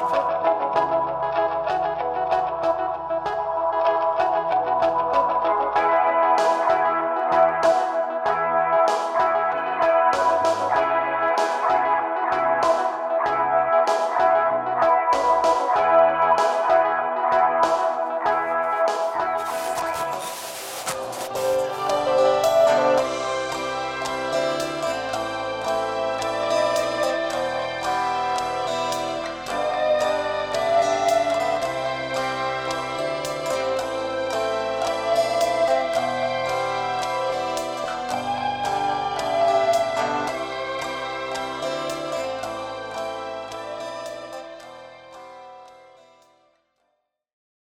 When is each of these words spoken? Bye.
Bye. 0.00 0.39